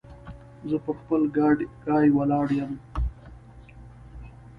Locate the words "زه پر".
0.69-0.93